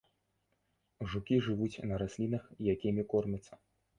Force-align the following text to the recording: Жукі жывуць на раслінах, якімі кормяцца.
Жукі 1.11 1.35
жывуць 1.49 1.81
на 1.91 1.95
раслінах, 2.03 2.43
якімі 2.73 3.07
кормяцца. 3.15 3.53